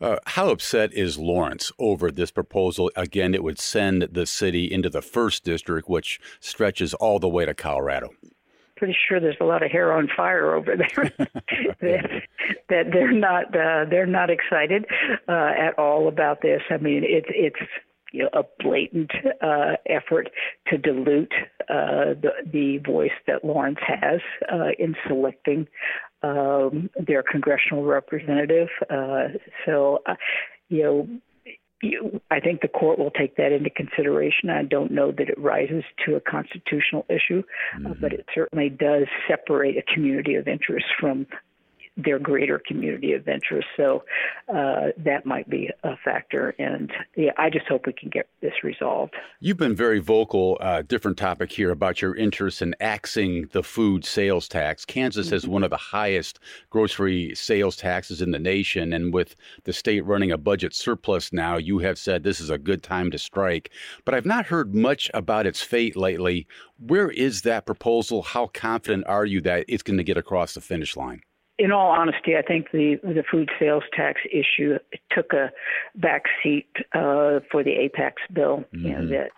Uh, 0.00 0.16
how 0.26 0.50
upset 0.50 0.92
is 0.92 1.18
Lawrence 1.18 1.72
over 1.78 2.10
this 2.10 2.30
proposal? 2.30 2.90
Again, 2.96 3.34
it 3.34 3.42
would 3.42 3.58
send 3.58 4.08
the 4.10 4.26
city 4.26 4.70
into 4.70 4.90
the 4.90 5.02
first 5.02 5.44
district, 5.44 5.88
which 5.88 6.20
stretches 6.40 6.94
all 6.94 7.18
the 7.18 7.28
way 7.28 7.44
to 7.44 7.54
Colorado. 7.54 8.10
pretty 8.76 8.96
sure 9.08 9.20
there's 9.20 9.36
a 9.40 9.44
lot 9.44 9.62
of 9.62 9.70
hair 9.70 9.92
on 9.92 10.08
fire 10.16 10.54
over 10.54 10.76
there. 10.76 11.12
that, 11.80 12.22
that 12.68 12.86
they're 12.92 13.12
not 13.12 13.46
uh, 13.54 13.84
they're 13.88 14.06
not 14.06 14.30
excited 14.30 14.84
uh, 15.28 15.52
at 15.56 15.78
all 15.78 16.08
about 16.08 16.42
this. 16.42 16.62
I 16.70 16.78
mean, 16.78 17.04
it's 17.04 17.28
it's 17.30 17.70
you 18.12 18.22
know, 18.22 18.30
a 18.32 18.62
blatant 18.62 19.10
uh, 19.42 19.72
effort 19.86 20.28
to 20.68 20.78
dilute 20.78 21.32
uh, 21.62 22.14
the, 22.20 22.30
the 22.52 22.78
voice 22.78 23.10
that 23.26 23.44
Lawrence 23.44 23.78
has 23.86 24.20
uh, 24.52 24.70
in 24.78 24.94
selecting 25.08 25.66
um, 26.22 26.90
their 27.06 27.22
congressional 27.22 27.84
representative. 27.84 28.68
Uh, 28.88 29.28
so, 29.66 29.98
uh, 30.06 30.14
you 30.68 30.82
know, 30.82 31.08
you, 31.82 32.20
I 32.30 32.38
think 32.38 32.60
the 32.60 32.68
court 32.68 32.98
will 32.98 33.10
take 33.10 33.36
that 33.36 33.50
into 33.52 33.68
consideration. 33.68 34.50
I 34.50 34.62
don't 34.62 34.92
know 34.92 35.10
that 35.10 35.28
it 35.28 35.38
rises 35.38 35.82
to 36.06 36.14
a 36.14 36.20
constitutional 36.20 37.04
issue, 37.08 37.42
mm-hmm. 37.76 37.86
uh, 37.86 37.94
but 38.00 38.12
it 38.12 38.24
certainly 38.34 38.68
does 38.70 39.06
separate 39.28 39.76
a 39.76 39.94
community 39.94 40.36
of 40.36 40.46
interest 40.46 40.86
from 41.00 41.26
their 41.96 42.18
greater 42.18 42.58
community 42.66 43.12
of 43.12 43.28
interest. 43.28 43.68
So 43.76 44.04
uh, 44.48 44.88
that 44.96 45.26
might 45.26 45.48
be 45.50 45.68
a 45.84 45.96
factor. 46.02 46.54
And 46.58 46.90
yeah, 47.16 47.32
I 47.36 47.50
just 47.50 47.66
hope 47.66 47.86
we 47.86 47.92
can 47.92 48.08
get 48.08 48.28
this 48.40 48.54
resolved. 48.64 49.14
You've 49.40 49.58
been 49.58 49.76
very 49.76 49.98
vocal, 49.98 50.56
uh, 50.60 50.82
different 50.82 51.18
topic 51.18 51.52
here, 51.52 51.70
about 51.70 52.00
your 52.00 52.14
interest 52.16 52.62
in 52.62 52.74
axing 52.80 53.48
the 53.52 53.62
food 53.62 54.06
sales 54.06 54.48
tax. 54.48 54.86
Kansas 54.86 55.26
mm-hmm. 55.26 55.34
has 55.34 55.46
one 55.46 55.62
of 55.62 55.70
the 55.70 55.76
highest 55.76 56.40
grocery 56.70 57.34
sales 57.34 57.76
taxes 57.76 58.22
in 58.22 58.30
the 58.30 58.38
nation. 58.38 58.94
And 58.94 59.12
with 59.12 59.36
the 59.64 59.72
state 59.72 60.04
running 60.06 60.32
a 60.32 60.38
budget 60.38 60.74
surplus 60.74 61.30
now, 61.30 61.58
you 61.58 61.78
have 61.80 61.98
said 61.98 62.22
this 62.22 62.40
is 62.40 62.50
a 62.50 62.58
good 62.58 62.82
time 62.82 63.10
to 63.10 63.18
strike. 63.18 63.70
But 64.06 64.14
I've 64.14 64.26
not 64.26 64.46
heard 64.46 64.74
much 64.74 65.10
about 65.12 65.46
its 65.46 65.60
fate 65.60 65.96
lately. 65.96 66.46
Where 66.78 67.10
is 67.10 67.42
that 67.42 67.66
proposal? 67.66 68.22
How 68.22 68.46
confident 68.46 69.06
are 69.06 69.26
you 69.26 69.42
that 69.42 69.66
it's 69.68 69.82
going 69.82 69.98
to 69.98 70.04
get 70.04 70.16
across 70.16 70.54
the 70.54 70.60
finish 70.62 70.96
line? 70.96 71.20
In 71.62 71.70
all 71.70 71.92
honesty, 71.92 72.36
I 72.36 72.42
think 72.42 72.72
the 72.72 72.98
the 73.02 73.22
food 73.30 73.48
sales 73.58 73.84
tax 73.96 74.20
issue 74.30 74.78
took 75.10 75.32
a 75.32 75.50
back 75.94 76.24
seat 76.42 76.66
uh, 76.92 77.38
for 77.50 77.62
the 77.62 77.72
Apex 77.72 78.20
bill. 78.32 78.64
Mm-hmm. 78.74 78.86
You 78.86 78.92
know, 78.92 79.06
that 79.08 79.30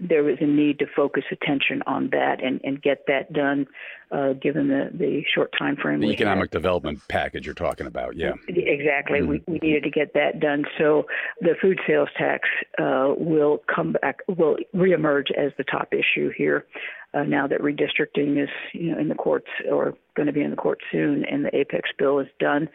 there 0.00 0.24
was 0.24 0.36
a 0.40 0.46
need 0.46 0.80
to 0.80 0.86
focus 0.96 1.22
attention 1.30 1.80
on 1.86 2.10
that 2.10 2.42
and, 2.42 2.60
and 2.64 2.82
get 2.82 3.04
that 3.06 3.32
done, 3.32 3.66
uh, 4.10 4.32
given 4.32 4.66
the, 4.66 4.90
the 4.92 5.22
short 5.32 5.52
time 5.56 5.76
frame. 5.76 6.00
The 6.00 6.10
economic 6.10 6.46
had. 6.46 6.50
development 6.50 7.00
package 7.08 7.46
you're 7.46 7.54
talking 7.54 7.86
about, 7.86 8.16
yeah. 8.16 8.32
Exactly. 8.48 9.20
Mm-hmm. 9.20 9.28
We, 9.28 9.42
we 9.46 9.58
needed 9.60 9.84
to 9.84 9.90
get 9.90 10.12
that 10.14 10.40
done. 10.40 10.64
So 10.76 11.06
the 11.40 11.54
food 11.62 11.78
sales 11.86 12.08
tax 12.18 12.48
uh, 12.78 13.14
will 13.16 13.62
come 13.72 13.92
back, 13.92 14.18
will 14.26 14.56
reemerge 14.74 15.30
as 15.38 15.52
the 15.56 15.64
top 15.64 15.92
issue 15.92 16.32
here 16.36 16.66
uh, 17.14 17.22
now 17.22 17.46
that 17.46 17.60
redistricting 17.60 18.42
is 18.42 18.48
you 18.72 18.92
know 18.92 18.98
in 18.98 19.08
the 19.08 19.14
courts 19.14 19.48
or 19.70 19.94
going 20.16 20.26
to 20.26 20.32
be 20.32 20.42
in 20.42 20.50
the 20.50 20.56
courts 20.56 20.82
soon 20.92 21.24
and 21.24 21.44
the 21.44 21.56
apex 21.56 21.90
bill 21.98 22.18
is 22.18 22.28
done 22.38 22.68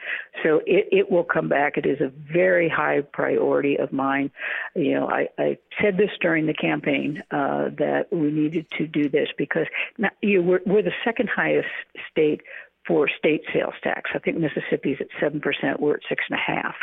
so 0.44 0.62
it, 0.66 0.88
it 0.92 1.12
will 1.12 1.24
come 1.24 1.48
back 1.48 1.78
it 1.78 1.86
is 1.86 2.02
a 2.02 2.12
very 2.32 2.70
high 2.70 3.02
priority 3.14 3.78
of 3.78 3.92
mine 3.94 4.30
you 4.76 4.94
know 4.94 5.08
i, 5.08 5.28
I 5.38 5.58
said 5.82 5.98
this 5.98 6.12
during 6.22 6.46
the 6.46 6.54
campaign 6.54 7.24
uh, 7.32 7.70
that 7.78 8.08
we 8.12 8.32
needed 8.32 8.70
to 8.78 8.88
do 8.88 9.10
this 9.10 9.30
because 9.38 9.68
now, 9.98 10.10
you 10.22 10.42
know, 10.42 10.50
we're, 10.50 10.62
we're 10.66 10.82
the 10.82 10.94
second 11.04 11.30
highest 11.30 11.70
state 12.12 12.42
for 12.88 13.08
state 13.08 13.44
sales 13.54 13.74
tax. 13.84 14.10
I 14.16 14.20
think 14.20 14.38
Mississippi's 14.38 14.98
at 15.00 15.08
seven 15.20 15.40
percent. 15.40 15.80
We're 15.80 15.96
at 15.96 16.02
six 16.08 16.24
and 16.30 16.40
a 16.40 16.42
half, 16.42 16.76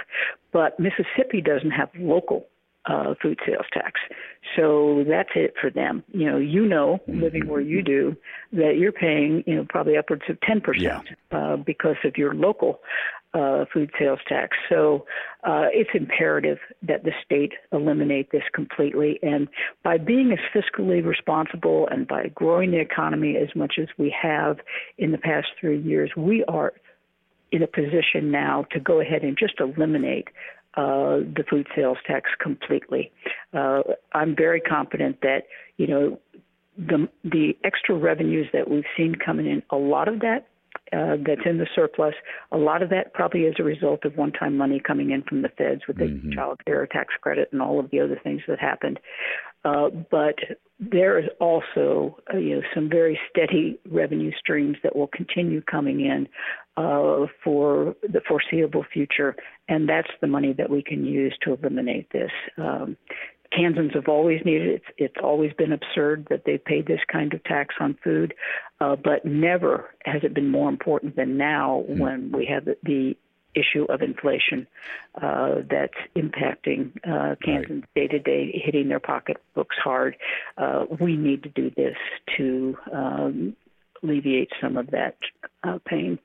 but 0.53 0.79
Mississippi 0.79 1.41
doesn't 1.41 1.73
have 1.73 1.91
local 1.99 2.47
uh, 2.87 3.15
food 3.21 3.39
sales 3.47 3.67
tax. 3.73 4.01
So 4.55 5.05
that's 5.09 5.31
it 5.35 5.55
for 5.61 5.71
them. 5.71 6.05
You 6.13 6.31
know, 6.31 6.39
you 6.39 6.67
know, 6.67 7.01
mm-hmm. 7.09 7.21
living 7.21 7.49
where 7.49 7.61
you 7.61 7.83
do, 7.83 8.17
that 8.53 8.77
you're 8.79 8.93
paying, 8.93 9.43
you 9.47 9.57
know, 9.57 9.67
probably 9.69 9.97
upwards 9.97 10.23
of 10.29 10.39
10% 10.41 10.81
yeah. 10.81 11.01
uh, 11.33 11.57
because 11.57 11.97
of 12.05 12.17
your 12.17 12.35
local 12.35 12.81
uh, 13.35 13.65
food 13.73 13.91
sales 13.99 14.21
tax. 14.29 14.57
So 14.69 15.05
uh, 15.45 15.67
it's 15.73 15.91
imperative 15.95 16.59
that 16.83 17.05
the 17.05 17.13
state 17.25 17.53
eliminate 17.73 18.31
this 18.31 18.45
completely. 18.55 19.19
And 19.23 19.49
by 19.83 19.99
being 19.99 20.33
as 20.33 20.39
fiscally 20.55 21.05
responsible 21.05 21.89
and 21.91 22.07
by 22.07 22.29
growing 22.29 22.71
the 22.71 22.81
economy 22.81 23.37
as 23.37 23.55
much 23.55 23.75
as 23.81 23.89
we 23.99 24.15
have 24.23 24.59
in 24.97 25.11
the 25.11 25.19
past 25.19 25.49
three 25.61 25.81
years, 25.81 26.13
we 26.17 26.45
are 26.45 26.73
in 27.53 27.63
a 27.63 27.67
position 27.67 28.31
now 28.31 28.65
to 28.73 28.81
go 28.81 29.01
ahead 29.01 29.23
and 29.23 29.37
just 29.39 29.61
eliminate 29.61 30.29
uh, 30.77 31.25
the 31.37 31.45
food 31.49 31.67
sales 31.75 31.99
tax 32.07 32.31
completely. 32.41 33.11
Uh, 33.55 33.83
I'm 34.13 34.37
very 34.37 34.61
confident 34.61 35.21
that 35.23 35.45
you 35.77 35.87
know 35.87 36.21
the 36.77 37.09
the 37.25 37.57
extra 37.65 37.95
revenues 37.95 38.47
that 38.53 38.71
we've 38.71 38.85
seen 38.97 39.15
coming 39.15 39.47
in, 39.47 39.63
a 39.71 39.77
lot 39.77 40.09
of 40.09 40.21
that 40.21 40.47
uh, 40.93 41.17
that's 41.27 41.47
in 41.47 41.59
the 41.59 41.67
surplus. 41.75 42.15
A 42.53 42.57
lot 42.57 42.83
of 42.83 42.91
that 42.91 43.15
probably 43.15 43.43
is 43.43 43.57
a 43.59 43.65
result 43.65 44.05
of 44.05 44.17
one-time 44.17 44.57
money 44.57 44.81
coming 44.85 45.11
in 45.11 45.23
from 45.23 45.43
the 45.43 45.49
feds 45.49 45.83
with 45.89 45.97
the 45.97 46.05
mm-hmm. 46.05 46.33
child 46.33 46.61
care 46.65 46.87
tax 46.87 47.15
credit 47.21 47.49
and 47.53 47.63
all 47.63 47.81
of 47.81 47.91
the 47.91 48.01
other 48.01 48.21
things 48.23 48.43
that 48.47 48.59
happened. 48.59 49.01
Uh, 49.67 49.91
but 50.11 50.37
there 50.79 51.19
is 51.19 51.29
also 51.41 52.17
uh, 52.33 52.37
you 52.37 52.57
know 52.57 52.63
some 52.73 52.89
very 52.89 53.19
steady 53.31 53.79
revenue 53.91 54.31
streams 54.39 54.77
that 54.83 54.95
will 54.95 55.09
continue 55.09 55.61
coming 55.61 56.01
in 56.01 56.29
uh, 56.77 57.27
for 57.43 57.97
the 58.03 58.21
foreseeable 58.29 58.85
future, 58.93 59.35
and 59.69 59.89
that's 59.89 60.11
the 60.21 60.27
money 60.27 60.53
that 60.53 60.71
we 60.71 60.83
can 60.83 61.05
use 61.05 61.37
to 61.43 61.55
eliminate 61.55 62.09
this. 62.13 62.31
Um, 62.59 62.97
Kansans 63.53 63.93
have 63.95 64.09
always 64.09 64.41
needed 64.45 64.69
it. 64.69 64.75
It's, 64.75 64.85
it's 64.99 65.17
always 65.23 65.53
been 65.55 65.73
absurd 65.73 66.27
that 66.31 66.43
they 66.45 66.59
paid 66.59 66.87
this 66.87 67.01
kind 67.11 67.33
of 67.33 67.43
tax 67.45 67.75
on 67.81 67.97
food, 68.05 68.35
uh, 68.81 68.97
but 68.97 69.25
never 69.25 69.95
has 70.05 70.23
it 70.25 70.35
been 70.35 70.51
more 70.51 70.69
important 70.69 71.17
than 71.17 71.37
now 71.37 71.85
mm. 71.89 71.99
when 71.99 72.33
we 72.33 72.47
have 72.47 72.65
the, 72.65 72.77
the 72.83 73.17
issue 73.57 73.85
of 73.89 74.03
inflation 74.03 74.67
uh, 75.21 75.57
that's 75.71 75.95
impacting 76.15 76.93
uh, 77.09 77.35
Kansans 77.43 77.85
day 77.95 78.07
to 78.09 78.19
day, 78.19 78.63
hitting 78.65 78.89
their 78.89 79.01
pocketbooks 79.01 79.77
hard. 79.83 80.17
Uh, 80.59 80.85
we 81.01 81.17
need 81.17 81.43
to 81.43 81.49
do 81.49 81.71
this 81.77 81.97
to 82.37 82.77
um, 82.93 83.57
alleviate 84.03 84.51
some 84.61 84.77
of 84.77 84.91
that 84.91 85.17
uh, 85.65 85.79
pain. 85.87 86.19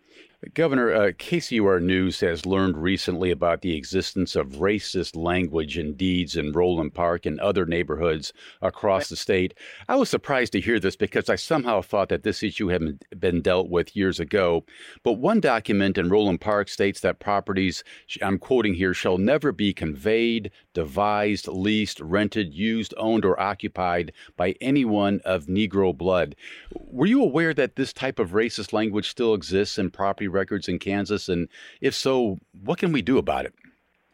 Governor, 0.56 0.92
uh, 0.92 1.12
KCUR 1.12 1.80
News 1.84 2.20
has 2.22 2.48
learned 2.48 2.76
recently 2.76 3.30
about 3.30 3.62
the 3.62 3.76
existence 3.76 4.36
of 4.36 4.54
racist 4.54 5.16
language 5.16 5.78
and 5.78 5.96
deeds 5.96 6.36
in 6.36 6.52
Roeland 6.52 6.96
Park 6.96 7.28
and 7.28 7.40
other 7.40 7.64
neighborhoods 7.64 8.34
across 8.60 9.08
the 9.08 9.16
state. 9.16 9.54
I 9.88 9.98
was 9.98 10.10
surprised 10.10 10.54
to 10.54 10.60
hear 10.60 10.80
this 10.80 10.96
because 10.96 11.30
I 11.30 11.36
somehow 11.36 11.84
thought 11.84 12.10
that 12.10 12.24
this 12.24 12.42
issue 12.42 12.70
had 12.70 13.06
been 13.20 13.44
dealt 13.44 13.70
with 13.70 13.96
years 13.96 14.20
ago. 14.20 14.66
But 15.04 15.14
one 15.14 15.42
document 15.42 16.00
in 16.00 16.10
Roeland 16.10 16.42
Park 16.42 16.70
states 16.70 17.02
that 17.02 17.20
properties, 17.20 17.84
I'm 18.24 18.40
quoting 18.40 18.74
here, 18.74 18.96
shall 18.96 19.20
never 19.20 19.52
be 19.52 19.76
conveyed, 19.76 20.50
devised, 20.74 21.50
leased, 21.50 22.00
rented, 22.00 22.52
used, 22.52 22.96
owned, 22.98 23.26
or 23.26 23.40
occupied 23.40 24.12
by 24.38 24.56
anyone 24.60 25.22
of 25.24 25.46
Negro 25.46 25.96
blood. 25.96 26.36
Were 26.74 27.06
you 27.06 27.22
aware 27.22 27.54
that 27.54 27.76
this 27.76 27.94
type 27.94 28.18
of 28.18 28.32
racist 28.32 28.74
language 28.74 29.08
still 29.08 29.36
exists 29.36 29.78
in 29.78 29.92
property 29.92 30.31
records 30.32 30.68
in 30.68 30.80
Kansas? 30.80 31.30
And 31.30 31.48
if 31.82 31.94
so, 31.94 32.40
what 32.64 32.80
can 32.80 32.92
we 32.92 33.02
do 33.02 33.18
about 33.18 33.46
it? 33.46 33.54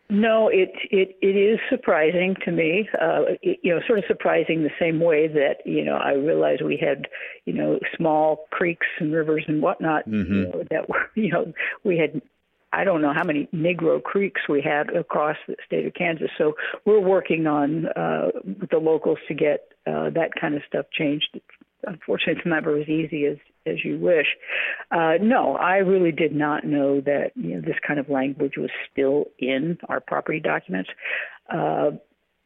No, 0.10 0.48
it 0.48 0.72
it 0.90 1.18
it 1.22 1.36
is 1.36 1.60
surprising 1.70 2.36
to 2.46 2.52
me. 2.52 2.88
Uh, 2.94 3.24
it, 3.42 3.60
you 3.62 3.76
know, 3.76 3.82
sort 3.86 4.00
of 4.00 4.06
surprising 4.08 4.64
the 4.64 4.70
same 4.80 5.02
way 5.02 5.28
that 5.28 5.58
you 5.66 5.84
know 5.84 5.96
I 5.96 6.14
realized 6.14 6.62
we 6.62 6.78
had 6.78 7.08
you 7.44 7.52
know 7.52 7.78
small 7.98 8.48
creeks 8.52 8.88
and 9.00 9.14
rivers 9.14 9.44
and 9.50 9.62
whatnot 9.62 10.08
mm-hmm. 10.08 10.34
you 10.34 10.44
know, 10.44 10.64
that 10.72 10.88
were 10.88 11.10
you 11.16 11.30
know 11.30 11.52
we 11.84 11.98
had 11.98 12.22
I 12.72 12.86
don't 12.86 13.02
know 13.02 13.14
how 13.14 13.26
many 13.26 13.48
Negro 13.54 14.02
creeks 14.02 14.42
we 14.48 14.62
had 14.62 14.96
across 14.96 15.36
the 15.46 15.56
state 15.66 15.86
of 15.86 15.94
Kansas. 15.94 16.30
So 16.38 16.54
we're 16.86 17.02
working 17.02 17.46
on 17.46 17.88
uh, 17.88 18.30
with 18.46 18.70
the 18.70 18.78
locals 18.78 19.20
to 19.28 19.34
get 19.34 19.74
uh, 19.86 20.10
that 20.12 20.32
kind 20.40 20.56
of 20.56 20.62
stuff 20.68 20.86
changed. 20.92 21.40
Unfortunately, 21.84 22.36
it's 22.38 22.46
never 22.46 22.78
as 22.78 22.88
easy 22.88 23.26
as 23.26 23.38
as 23.68 23.84
you 23.84 24.00
wish. 24.00 24.28
Uh, 24.92 25.14
no, 25.22 25.56
I 25.56 25.78
really 25.78 26.12
did 26.12 26.34
not 26.34 26.66
know 26.66 27.02
that 27.02 27.32
you 27.36 27.56
know, 27.56 27.62
this 27.62 27.78
kind 27.86 28.00
of 28.00 28.10
language 28.10 28.54
was 28.58 28.70
still 28.92 29.26
in 29.40 29.78
our 29.90 30.00
property 30.00 30.40
documents. 30.40 30.90
Uh, 31.52 31.92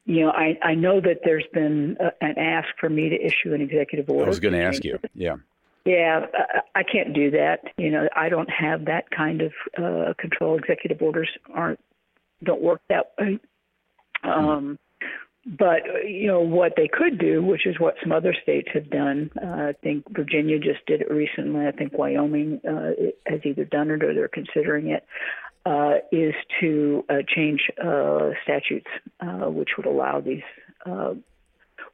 you 0.05 0.21
know, 0.25 0.31
I, 0.31 0.57
I 0.63 0.73
know 0.73 0.99
that 0.99 1.19
there's 1.23 1.45
been 1.53 1.97
a, 1.99 2.11
an 2.25 2.37
ask 2.37 2.67
for 2.79 2.89
me 2.89 3.09
to 3.09 3.15
issue 3.15 3.53
an 3.53 3.61
executive 3.61 4.09
order. 4.09 4.25
I 4.25 4.29
was 4.29 4.39
going 4.39 4.53
to 4.53 4.63
ask 4.63 4.83
you. 4.83 4.99
Yeah. 5.13 5.35
Yeah, 5.83 6.27
I 6.75 6.83
can't 6.83 7.11
do 7.13 7.31
that. 7.31 7.61
You 7.77 7.89
know, 7.89 8.07
I 8.15 8.29
don't 8.29 8.49
have 8.51 8.85
that 8.85 9.09
kind 9.09 9.41
of 9.41 9.51
uh, 9.77 10.13
control. 10.19 10.55
Executive 10.55 11.01
orders 11.01 11.29
aren't 11.51 11.79
don't 12.43 12.61
work 12.61 12.81
that 12.89 13.13
way. 13.19 13.39
Um, 14.23 14.77
but 15.45 15.81
you 16.05 16.27
know 16.27 16.41
what 16.41 16.73
they 16.77 16.87
could 16.87 17.17
do, 17.17 17.43
which 17.43 17.65
is 17.65 17.79
what 17.79 17.95
some 18.01 18.11
other 18.11 18.35
states 18.43 18.69
have 18.73 18.89
done. 18.89 19.31
Uh, 19.41 19.47
I 19.47 19.73
think 19.81 20.05
Virginia 20.11 20.59
just 20.59 20.85
did 20.85 21.01
it 21.01 21.11
recently. 21.11 21.65
I 21.65 21.71
think 21.71 21.93
Wyoming 21.97 22.61
uh, 22.67 22.91
has 23.25 23.39
either 23.43 23.65
done 23.65 23.89
it 23.89 24.03
or 24.03 24.13
they're 24.13 24.27
considering 24.27 24.87
it. 24.87 25.05
Uh, 25.63 25.99
is 26.11 26.33
to 26.59 27.05
uh, 27.07 27.17
change 27.27 27.69
uh, 27.83 28.31
statutes, 28.43 28.87
uh, 29.19 29.47
which 29.47 29.69
would 29.77 29.85
allow 29.85 30.19
these, 30.19 30.41
uh, 30.87 31.13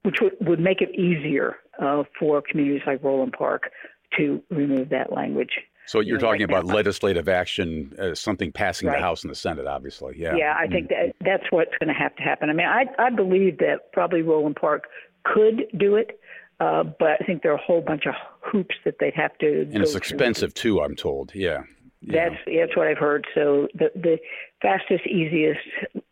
which 0.04 0.16
would, 0.22 0.38
would 0.39 0.60
make 0.60 0.80
it 0.80 0.89
easier 0.98 1.58
uh, 1.77 2.04
for 2.18 2.42
communities 2.42 2.82
like 2.88 3.01
Roeland 3.01 3.34
Park 3.34 3.70
to 4.18 4.42
remove 4.50 4.88
that 4.89 5.12
language. 5.12 5.51
So 5.88 6.00
you're 6.00 6.06
you 6.06 6.13
know, 6.13 6.20
talking 6.27 6.44
about 6.44 6.65
legislative 6.65 7.27
action, 7.27 7.96
uh, 8.00 8.13
something 8.13 8.51
passing 8.51 8.88
Right. 8.89 8.98
the 8.98 9.01
House 9.01 9.24
and 9.24 9.32
the 9.32 9.36
Senate, 9.36 9.65
obviously. 9.67 10.15
Yeah. 10.17 10.36
Yeah, 10.36 10.56
I 10.58 10.67
think 10.67 10.88
Mm. 10.88 10.89
that 10.89 11.15
that's 11.22 11.51
what's 11.51 11.75
going 11.79 11.88
to 11.88 12.00
have 12.00 12.15
to 12.17 12.22
happen. 12.24 12.50
I 12.50 12.53
mean, 12.53 12.67
I 12.67 12.86
I 13.00 13.10
believe 13.10 13.58
that 13.60 13.91
probably 13.94 14.22
Roeland 14.22 14.56
Park 14.58 14.88
could 15.24 15.65
do 15.77 15.96
it, 15.96 16.20
uh, 16.60 16.84
but 16.84 17.17
I 17.22 17.25
think 17.25 17.41
there 17.41 17.51
are 17.51 17.56
a 17.56 17.62
whole 17.62 17.82
bunch 17.82 18.06
of 18.06 18.13
hoops 18.41 18.75
that 18.86 18.96
they'd 19.00 19.13
have 19.15 19.38
to. 19.39 19.62
And 19.62 19.75
it's 19.77 19.94
go 19.94 20.00
through. 20.00 20.15
expensive 20.15 20.53
too, 20.53 20.82
I'm 20.82 20.96
told. 20.96 21.34
Yeah. 21.34 21.63
Yeah. 22.01 22.29
That's 22.29 22.41
that's 22.46 22.77
what 22.77 22.88
I've 22.88 22.98
heard. 23.00 23.25
So 23.34 23.67
the 23.74 23.91
the 23.96 24.20
fastest, 24.62 25.06
easiest, 25.08 25.60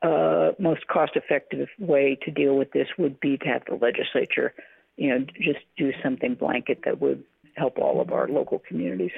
uh, 0.01 0.51
most 0.59 0.87
cost-effective 0.87 1.67
way 1.79 2.17
to 2.23 2.31
deal 2.31 2.55
with 2.57 2.71
this 2.71 2.87
would 2.97 3.19
be 3.19 3.37
to 3.37 3.45
have 3.45 3.63
the 3.69 3.75
legislature, 3.75 4.53
you 4.97 5.09
know, 5.09 5.25
just 5.39 5.59
do 5.77 5.91
something 6.03 6.33
blanket 6.35 6.79
that 6.85 7.01
would 7.01 7.23
help 7.55 7.77
all 7.77 8.01
of 8.01 8.11
our 8.11 8.27
local 8.27 8.59
communities. 8.59 9.11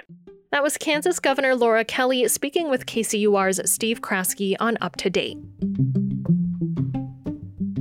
That 0.52 0.64
was 0.64 0.78
Kansas 0.78 1.20
Governor 1.20 1.56
Laura 1.56 1.84
Kelly 1.84 2.28
speaking 2.28 2.70
with 2.70 2.86
KCUR's 2.86 3.70
Steve 3.70 4.02
Kraske 4.02 4.56
on 4.60 4.78
Up 4.80 4.96
to 4.98 5.10
Date. 5.10 5.38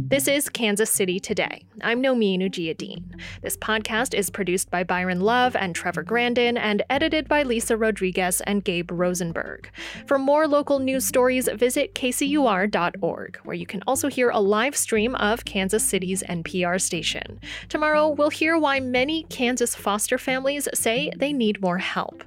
This 0.09 0.29
is 0.29 0.49
Kansas 0.49 0.89
City 0.89 1.19
Today. 1.19 1.65
I'm 1.83 2.01
Nomin 2.01 2.39
Ujiyediin. 2.41 3.21
This 3.43 3.57
podcast 3.57 4.15
is 4.15 4.31
produced 4.31 4.71
by 4.71 4.85
Byron 4.85 5.21
Love 5.21 5.57
and 5.57 5.75
Trevor 5.75 6.05
Grandin 6.05 6.57
and 6.57 6.85
edited 6.89 7.27
by 7.27 7.43
Lisa 7.43 7.77
Rodriguez 7.77 8.41
and 8.43 8.63
Gabe 8.63 8.93
Rosenberg. 8.93 9.69
For 10.07 10.17
more 10.17 10.47
local 10.47 10.79
news 10.79 11.05
stories, 11.05 11.49
visit 11.49 11.97
kcur.org, 11.97 13.39
where 13.43 13.57
you 13.57 13.67
can 13.67 13.83
also 13.89 14.07
hear 14.07 14.31
a 14.31 14.39
live 14.39 14.77
stream 14.77 15.17
of 15.17 15.45
Kansas 15.45 15.85
City's 15.85 16.23
NPR 16.23 16.81
station. 16.81 17.41
Tomorrow, 17.69 18.11
we'll 18.11 18.31
hear 18.31 18.57
why 18.57 18.79
many 18.79 19.25
Kansas 19.25 19.75
foster 19.75 20.19
families 20.19 20.69
say 20.73 21.11
they 21.17 21.33
need 21.33 21.61
more 21.61 21.79
help. 21.79 22.23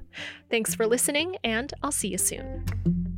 Thanks 0.50 0.76
for 0.76 0.86
listening, 0.86 1.38
and 1.46 1.74
I'll 1.82 1.94
see 1.94 2.10
you 2.10 2.18
soon. 2.18 3.09